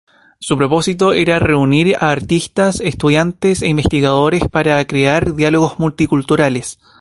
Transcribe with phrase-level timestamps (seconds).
[0.39, 6.79] Su propósito era reunir a artistas, estudiantes e investigadores para crear diálogos multiculturales.